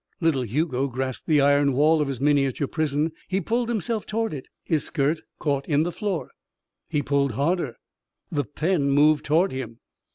Little 0.19 0.41
Hugo 0.41 0.87
grasped 0.87 1.27
the 1.27 1.41
iron 1.41 1.73
wall 1.73 2.01
of 2.01 2.07
his 2.07 2.19
miniature 2.19 2.65
prison. 2.67 3.11
He 3.27 3.39
pulled 3.39 3.69
himself 3.69 4.07
toward 4.07 4.33
it. 4.33 4.47
His 4.63 4.83
skirt 4.83 5.21
caught 5.37 5.69
in 5.69 5.83
the 5.83 5.91
floor. 5.91 6.31
He 6.89 7.03
pulled 7.03 7.33
harder. 7.33 7.75
The 8.31 8.45
pen 8.45 8.89
moved 8.89 9.25
toward 9.25 9.51
him. 9.51 9.77